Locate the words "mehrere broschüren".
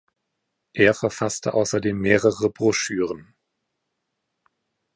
1.95-3.35